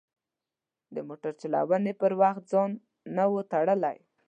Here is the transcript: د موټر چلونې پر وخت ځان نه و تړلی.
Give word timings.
د 0.95 0.97
موټر 1.07 1.31
چلونې 1.41 1.93
پر 2.01 2.11
وخت 2.21 2.43
ځان 2.51 2.69
نه 3.15 3.25
و 3.31 3.35
تړلی. 3.51 3.97